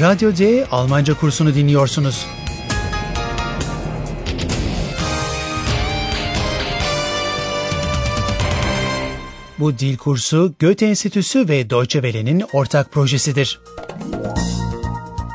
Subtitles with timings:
[0.00, 2.26] Radyo D Almanca kursunu dinliyorsunuz.
[9.58, 13.60] Bu dil kursu Goethe Enstitüsü ve Deutsche Welle'nin ortak projesidir.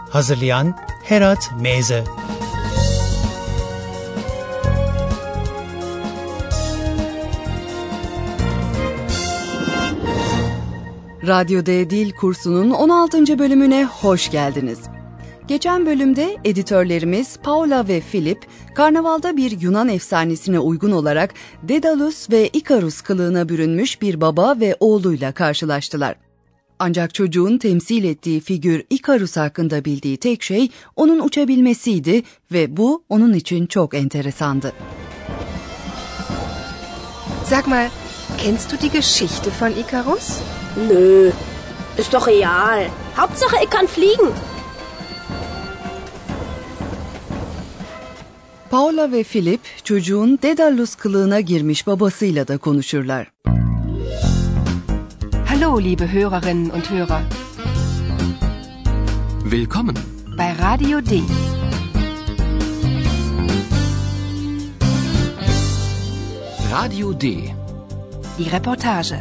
[0.10, 2.04] Hazırlayan Herat Meze
[11.32, 13.40] Radyo D Dil kursunun 16.
[13.40, 14.80] bölümüne hoş geldiniz.
[15.48, 23.02] Geçen bölümde editörlerimiz Paula ve Philip, karnavalda bir Yunan efsanesine uygun olarak Dedalus ve Ikarus
[23.02, 26.16] kılığına bürünmüş bir baba ve oğluyla karşılaştılar.
[26.80, 33.34] Ancak çocuğun temsil ettiği figür Ikarus hakkında bildiği tek şey onun uçabilmesiydi ve bu onun
[33.34, 34.74] için çok enteresandı.
[37.46, 37.90] Sag mal,
[38.38, 40.40] kennst du die Geschichte von Ikarus?
[40.78, 41.32] Nö,
[41.98, 42.90] ist doch real.
[43.18, 44.30] Hauptsache, ich kann fliegen.
[48.70, 53.32] Paula ve Philip çocuğun Dedalus kılığına girmiş babasıyla da konuşurlar.
[55.48, 57.22] Hallo, liebe Hörerinnen und Hörer,
[59.44, 59.96] Willkommen.
[60.38, 61.20] bei Radio D.
[66.72, 67.54] Radio D.
[68.38, 69.20] Die Reportage.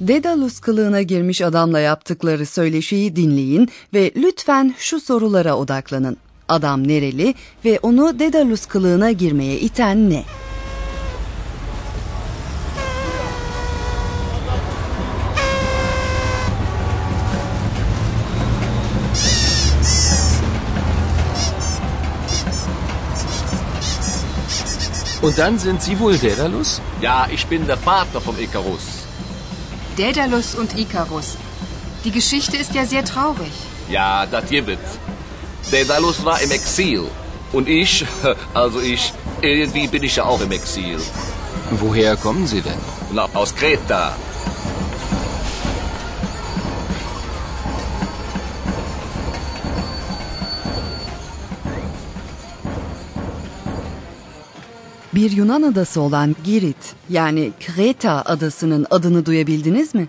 [0.00, 6.16] Dedalus kılığına girmiş adamla yaptıkları söyleşiyi dinleyin ve lütfen şu sorulara odaklanın.
[6.48, 7.34] Adam nereli
[7.64, 10.24] ve onu Dedalus kılığına girmeye iten ne?
[25.22, 26.80] Und dann sind Sie wohl Daedalus?
[27.02, 28.99] Ja, ich bin der Vater vom Ikarus.
[29.96, 31.36] Daedalus und Ikarus.
[32.04, 33.52] Die Geschichte ist ja sehr traurig.
[33.88, 34.78] Ja, das gibt.
[35.70, 37.04] Daedalus war im Exil.
[37.52, 38.06] Und ich,
[38.54, 40.98] also ich, irgendwie bin ich ja auch im Exil.
[41.70, 42.78] Woher kommen Sie denn?
[43.12, 44.16] Na, aus Kreta.
[55.20, 60.08] Bir Yunan adası olan Girit yani Kreta adasının adını duyabildiniz mi?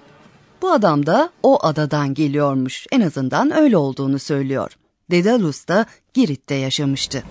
[0.62, 2.86] Bu adam da o adadan geliyormuş.
[2.92, 4.72] En azından öyle olduğunu söylüyor.
[5.12, 7.24] Dedalus da Girit'te yaşamıştı.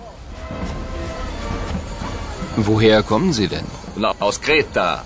[2.56, 3.64] Woher kommen Sie denn?
[3.96, 5.04] Na, aus Kreta.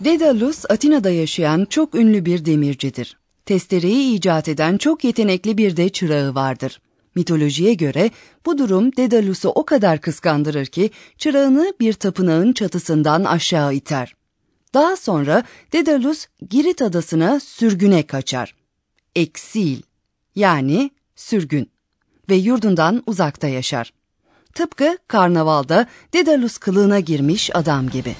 [0.00, 3.16] Dedalus Atina'da yaşayan çok ünlü bir demircidir.
[3.46, 6.80] Testereyi icat eden çok yetenekli bir de çırağı vardır.
[7.14, 8.10] Mitolojiye göre
[8.46, 14.14] bu durum Dedalus'u o kadar kıskandırır ki çırağını bir tapınağın çatısından aşağı iter.
[14.74, 18.54] Daha sonra Dedalus Girit adasına sürgüne kaçar.
[19.16, 19.82] Eksil
[20.34, 21.70] yani sürgün
[22.30, 23.92] ve yurdundan uzakta yaşar.
[24.54, 28.14] Tıpkı karnavalda Dedalus kılığına girmiş adam gibi.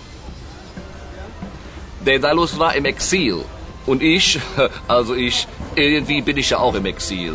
[2.06, 3.36] Daedalus war im Exil.
[3.86, 4.38] Und ich,
[4.88, 7.32] also ich, irgendwie bin ich ja auch im Exil.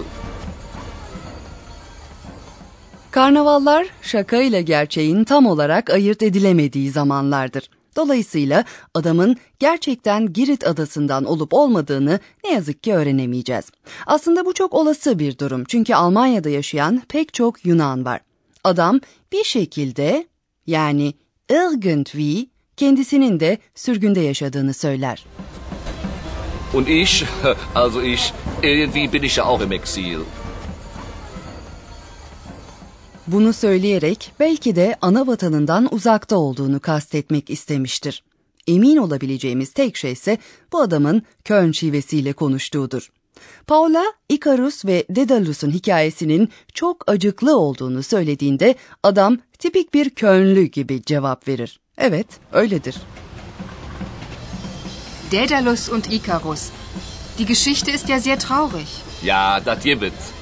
[3.18, 7.70] Karnavallar şaka ile gerçeğin tam olarak ayırt edilemediği zamanlardır.
[7.96, 8.64] Dolayısıyla
[8.94, 13.72] adamın gerçekten Girit adasından olup olmadığını ne yazık ki öğrenemeyeceğiz.
[14.06, 18.22] Aslında bu çok olası bir durum çünkü Almanya'da yaşayan pek çok Yunan var.
[18.64, 19.00] Adam
[19.32, 20.28] bir şekilde
[20.68, 21.14] yani
[21.50, 25.26] irgendwie kendisinin de sürgünde yaşadığını söyler.
[26.74, 27.24] Und ich,
[27.76, 28.34] also ich,
[28.64, 30.20] irgendwie bin ich ja auch im Exil.
[33.28, 38.24] Bunu söyleyerek belki de ana vatanından uzakta olduğunu kastetmek istemiştir.
[38.68, 40.38] Emin olabileceğimiz tek şey ise
[40.72, 43.12] bu adamın Köln şivesiyle konuştuğudur.
[43.68, 51.48] Paula, Ikarus ve Dedalus'un hikayesinin çok acıklı olduğunu söylediğinde adam tipik bir Kölnlü gibi cevap
[51.48, 51.80] verir.
[51.98, 52.96] Evet, öyledir.
[55.32, 56.70] Daedalus und Ikarus.
[57.38, 58.88] Die Geschichte ist ja sehr traurig.
[59.24, 60.37] Ja, das gibt.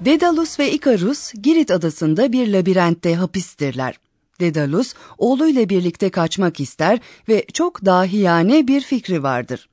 [0.00, 3.98] Dedalus ve Ikarus Girit adasında bir labirentte hapistirler.
[4.40, 6.98] Dedalus oğluyla birlikte kaçmak ister
[7.28, 9.68] ve çok dahiyane bir fikri vardır.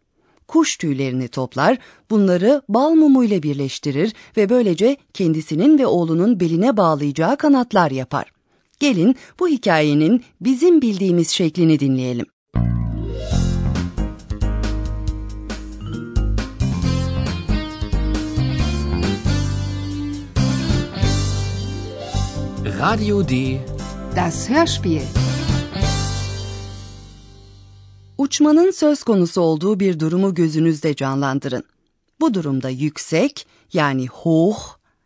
[0.47, 1.77] Kuş tüylerini toplar,
[2.09, 8.31] bunları bal mumuyla birleştirir ve böylece kendisinin ve oğlunun beline bağlayacağı kanatlar yapar.
[8.79, 12.25] Gelin bu hikayenin bizim bildiğimiz şeklini dinleyelim.
[22.91, 23.59] Radio D.
[24.15, 25.03] Das Hörspiel.
[28.17, 31.63] Uçmanın söz konusu olduğu bir durumu gözünüzde canlandırın.
[32.19, 34.57] Bu durumda yüksek yani hoch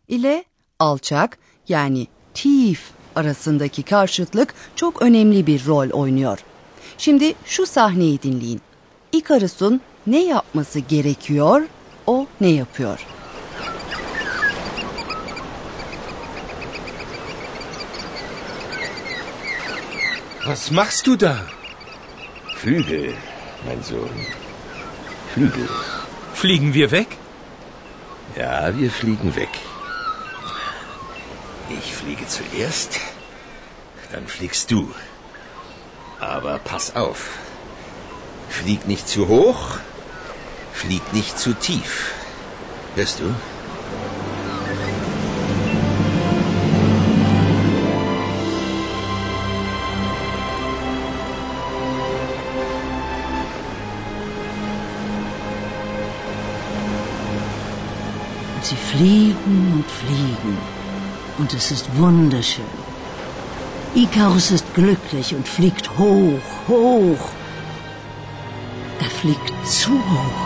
[0.08, 0.44] ile
[0.78, 1.38] alçak
[1.68, 6.38] yani tief arasındaki karşıtlık çok önemli bir rol oynuyor.
[6.98, 8.60] Şimdi şu sahneyi dinleyin.
[9.12, 11.62] Ikarus'un ne yapması gerekiyor,
[12.06, 13.06] o ne yapıyor?
[20.50, 21.46] Was machst du da?
[22.56, 23.14] Flügel,
[23.64, 24.26] mein Sohn.
[25.32, 25.68] Flügel.
[26.34, 27.06] Fliegen wir weg?
[28.36, 29.54] Ja, wir fliegen weg.
[31.78, 32.98] Ich fliege zuerst,
[34.10, 34.92] dann fliegst du.
[36.18, 37.20] Aber pass auf.
[38.48, 39.78] Flieg nicht zu hoch,
[40.72, 42.12] flieg nicht zu tief.
[42.96, 43.32] Hörst du?
[58.70, 60.56] Sie fliegen und fliegen.
[61.38, 62.64] Und es ist wunderschön.
[63.96, 66.38] Ikarus ist glücklich und fliegt hoch,
[66.68, 67.30] hoch.
[69.00, 70.40] Er fliegt zu hoch.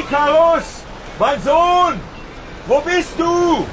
[0.00, 0.64] Ikarus!
[1.18, 2.00] Mein Sohn!
[2.66, 3.66] Wo bist du?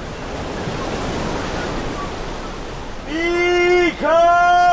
[3.88, 4.68] Ikarus!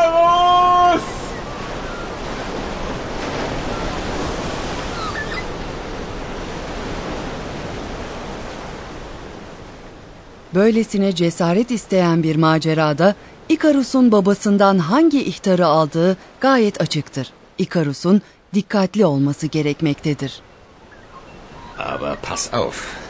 [10.54, 13.14] Böylesine cesaret isteyen bir macerada
[13.48, 17.32] Ikarus'un babasından hangi ihtarı aldığı gayet açıktır.
[17.58, 18.22] Ikarus'un
[18.54, 20.40] dikkatli olması gerekmektedir.
[21.78, 23.03] Aber pass auf.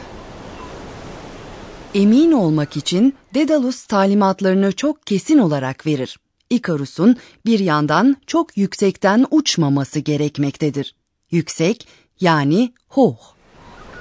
[1.95, 6.19] Emin olmak için Dedalus talimatlarını çok kesin olarak verir.
[6.49, 10.95] Ikarus'un bir yandan çok yüksekten uçmaması gerekmektedir.
[11.31, 11.87] Yüksek
[12.19, 13.19] yani hoch.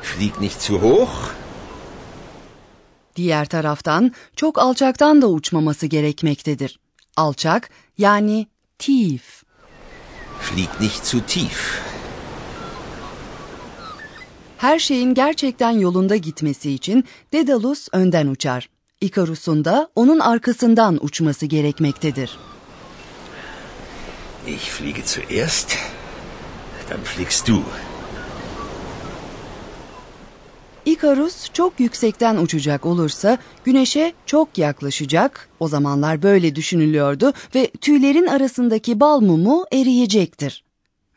[0.03, 1.31] Flieg nicht zu hoch,
[3.17, 6.79] Diğer taraftan çok alçaktan da uçmaması gerekmektedir.
[7.17, 8.47] Alçak yani
[8.79, 9.43] tief.
[10.41, 11.94] flieg nicht zu tief.
[14.65, 18.69] Her şeyin gerçekten yolunda gitmesi için Dedalus önden uçar.
[19.01, 22.39] Ikarus'un da onun arkasından uçması gerekmektedir.
[24.49, 25.77] Ich fliege zuerst,
[26.91, 27.63] dann fliegst du.
[30.85, 35.49] Ikarus çok yüksekten uçacak olursa güneşe çok yaklaşacak.
[35.61, 40.65] O zamanlar böyle düşünülüyordu ve tüylerin arasındaki bal mumu eriyecektir.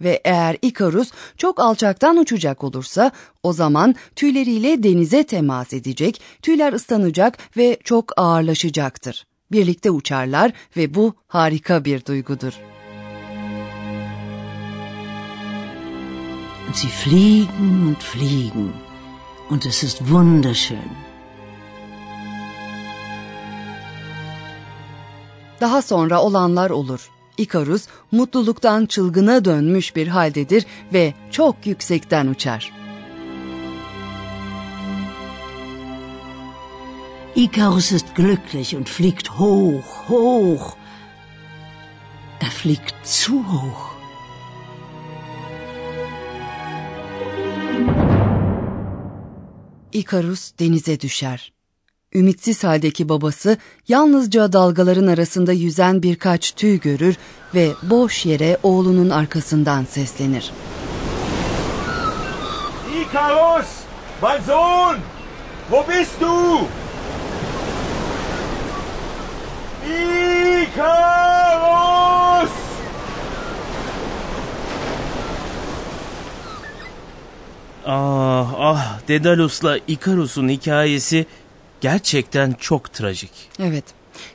[0.01, 3.11] Ve eğer Ikarus çok alçaktan uçacak olursa
[3.44, 9.25] o zaman tüyleriyle denize temas edecek, tüyler ıslanacak ve çok ağırlaşacaktır.
[9.51, 12.53] Birlikte uçarlar ve bu harika bir duygudur.
[16.73, 18.73] Sie fliegen und fliegen.
[19.49, 20.91] Und es ist wunderschön.
[25.61, 27.09] Daha sonra olanlar olur.
[27.37, 32.73] Ikarus mutluluktan çılgına dönmüş bir haldedir ve çok yüksekten uçar.
[37.35, 40.75] Ikarus ist glücklich und fliegt hoch, hoch.
[42.41, 43.97] Er fliegt zu hoch.
[49.91, 51.56] Ikarus denize düşer.
[52.14, 57.16] Ümitsiz haldeki babası yalnızca dalgaların arasında yüzen birkaç tüy görür
[57.56, 60.52] ve boş yere oğlunun arkasından seslenir.
[63.02, 63.68] Ikarus!
[64.21, 64.95] Mein Sohn!
[65.69, 66.59] Wo bist du?
[70.64, 72.52] Ikarus!
[77.85, 81.26] Ah ah Dedalus'la Ikarus'un hikayesi
[81.81, 83.31] gerçekten çok trajik.
[83.59, 83.83] Evet.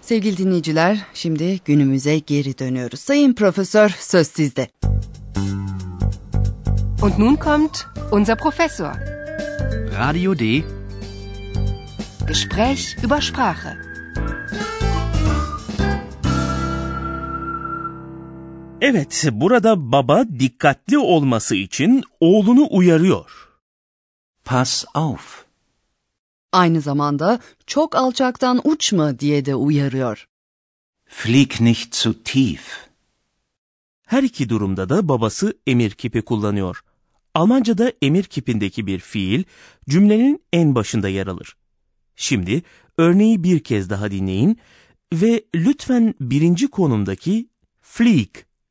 [0.00, 3.00] Sevgili dinleyiciler, şimdi günümüze geri dönüyoruz.
[3.00, 4.68] Sayın Profesör, söz sizde.
[7.02, 8.94] Und nun kommt unser Professor.
[9.98, 10.62] Radio D.
[12.28, 13.76] Gespräch über Sprache.
[18.80, 23.48] Evet, burada baba dikkatli olması için oğlunu uyarıyor.
[24.44, 25.44] Pass auf.
[26.52, 30.28] Aynı zamanda çok alçaktan uçma diye de uyarıyor.
[31.06, 32.88] Flieg nicht zu tief.
[34.06, 36.84] Her iki durumda da babası emir kipi kullanıyor.
[37.34, 39.44] Almanca'da emir kipindeki bir fiil
[39.88, 41.56] cümlenin en başında yer alır.
[42.16, 42.62] Şimdi
[42.98, 44.58] örneği bir kez daha dinleyin
[45.12, 47.48] ve lütfen birinci konumdaki
[47.80, 48.30] flieg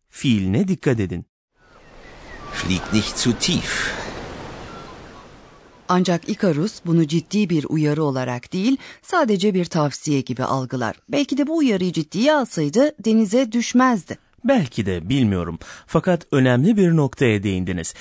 [0.09, 1.25] fiiline dikkat edin.
[2.53, 4.00] Flieg nicht zu tief.
[5.93, 10.95] Ancak Ikarus bunu ciddi bir uyarı olarak değil, sadece bir tavsiye gibi algılar.
[11.10, 14.17] Belki de bu uyarıyı ciddiye alsaydı denize düşmezdi.
[14.45, 15.60] Belki de bilmiyorum.
[15.88, 17.93] Fakat önemli bir noktaya değindiniz.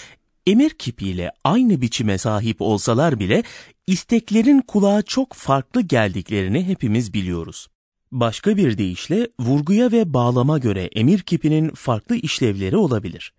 [0.46, 3.42] Emir kipiyle aynı biçime sahip olsalar bile
[3.86, 7.68] isteklerin kulağa çok farklı geldiklerini hepimiz biliyoruz.
[8.12, 13.32] Başka bir deyişle vurguya ve bağlama göre emir kipinin farklı işlevleri olabilir.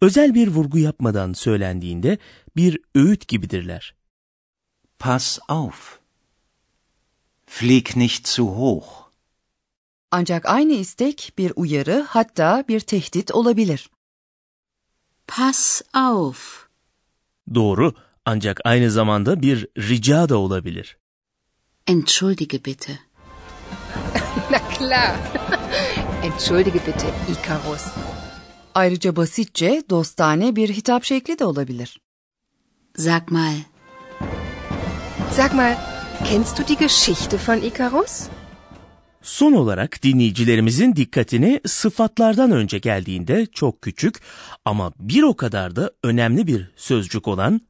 [0.00, 2.18] Özel bir vurgu yapmadan söylendiğinde
[2.56, 3.94] bir öğüt gibidirler.
[4.98, 5.98] Pass auf.
[7.46, 8.86] Flieg nicht zu hoch.
[10.10, 13.90] Ancak aynı istek bir uyarı hatta bir tehdit olabilir.
[15.26, 16.66] Pass auf.
[17.54, 20.98] Doğru ancak aynı zamanda bir rica da olabilir.
[21.86, 22.98] Entschuldige bitte.
[24.50, 25.16] Na klar.
[26.22, 27.86] Entschuldige bitte, Icarus.
[28.76, 32.00] Ayrıca basitçe dostane bir hitap şekli de olabilir.
[32.96, 33.54] Sag mal,
[35.30, 35.76] Sag mal,
[36.24, 38.28] kennst du die Geschichte von Icarus?
[39.22, 44.20] Son olarak dinleyicilerimizin dikkatini sıfatlardan önce geldiğinde çok küçük
[44.64, 47.60] ama bir o kadar da önemli bir sözcük olan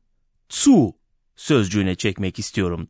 [0.49, 0.93] zu
[1.37, 2.89] sözcüğüne çekmek istiyorum.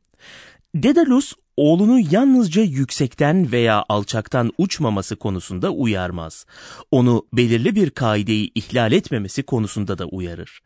[0.75, 6.47] Dedalus oğlunu yalnızca yüksekten veya alçaktan uçmaması konusunda uyarmaz.
[6.91, 10.61] Onu belirli bir kaideyi ihlal etmemesi konusunda da uyarır.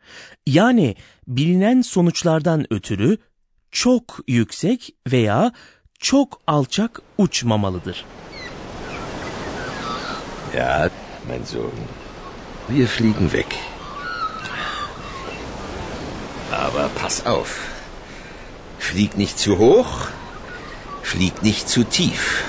[0.47, 0.95] Yani
[1.27, 3.17] bilinen sonuçlardan ötürü
[3.71, 5.51] çok yüksek veya
[5.99, 8.05] çok alçak uçmamalıdır.
[10.55, 10.89] Ja,
[11.27, 11.71] mein Sohn.
[12.67, 13.45] Wir fliegen weg.
[16.51, 17.67] Aber pass auf.
[18.79, 20.11] Flieg nicht zu hoch,
[21.03, 22.43] flieg nicht zu tief.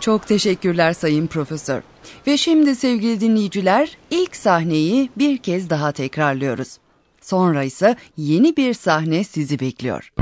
[0.00, 1.82] Çok teşekkürler Sayın Profesör.
[2.26, 6.78] Ve şimdi sevgili dinleyiciler ilk sahneyi bir kez daha tekrarlıyoruz.
[7.20, 10.12] Sonra ise yeni bir sahne sizi bekliyor.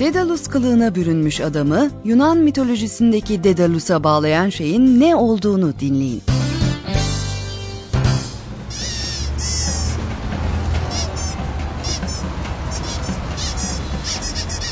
[0.00, 6.22] Dedalus kılığına bürünmüş adamı Yunan mitolojisindeki Dedalus'a bağlayan şeyin ne olduğunu dinleyin.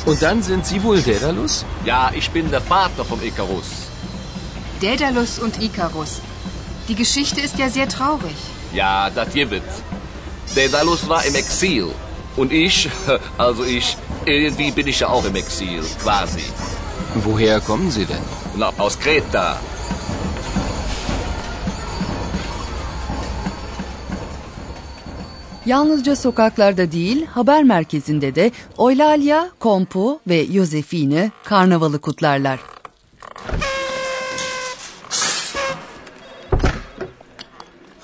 [0.06, 1.62] Und dann sind Sie wohl Daedalus?
[1.86, 3.66] Ja, ich bin der Vater vom Icarus.
[4.82, 6.20] Daedalus und Icarus.
[6.88, 8.36] Die Geschichte ist ja sehr traurig.
[8.74, 9.62] Ja, das gibt.
[10.56, 11.84] Daedalus war im Exil.
[12.38, 12.88] Und ich,
[13.38, 16.44] also ich, irgendwie bin ich ja auch im Exil, quasi.
[17.24, 18.24] Woher kommen Sie denn?
[18.56, 19.58] Na, aus Kreta.
[25.66, 32.58] Yalnızca sokaklarda değil, haber merkezinde de Eulalia, Kompu ve Josefine karnavalı kutlarlar.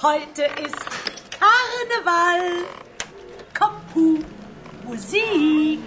[0.03, 0.85] Heute ist
[1.41, 2.84] Karneval.
[3.55, 4.19] Kompu,
[4.85, 5.81] Musik.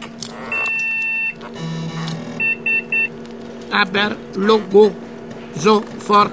[3.72, 4.96] Aber Logo
[5.56, 6.32] sofort.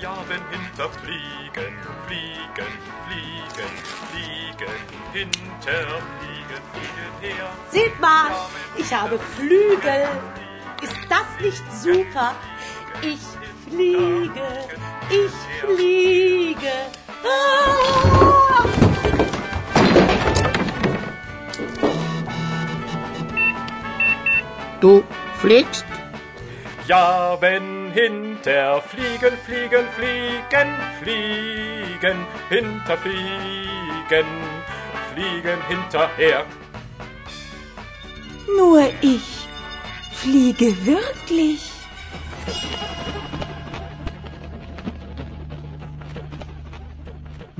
[0.00, 1.72] Ja, wenn hinterfliegen,
[2.06, 2.72] fliegen,
[3.06, 3.72] fliegen,
[4.10, 4.78] fliegen,
[5.12, 5.86] hinter,
[6.18, 7.48] fliegen, fliegen her.
[7.70, 8.32] Seht mal,
[8.76, 10.08] ich habe Flügel.
[10.82, 12.34] Ist das nicht super?
[13.00, 13.20] Ich
[13.68, 14.48] fliege,
[15.08, 16.72] ich fliege.
[24.80, 25.04] Du
[25.40, 25.84] fliegst?
[26.88, 34.26] Ja, wenn hinter fliegen, fliegen, fliegen, fliegen, hinterfliegen,
[35.12, 36.44] fliegen hinterher.
[38.56, 39.46] Nur ich
[40.12, 41.70] fliege wirklich.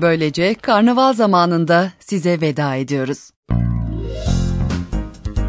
[0.01, 3.29] Böylece karnaval zamanında size veda ediyoruz.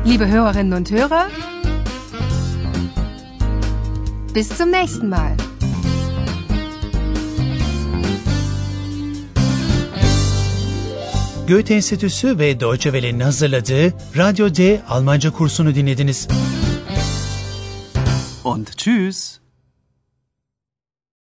[0.06, 1.30] Liebe Hörerinnen und Hörer,
[4.34, 5.36] bis zum nächsten Mal.
[11.48, 16.28] Goethe Enstitüsü ve Deutsche Welle'nin hazırladığı Radyo D Almanca kursunu dinlediniz.
[18.44, 19.43] Und tschüss.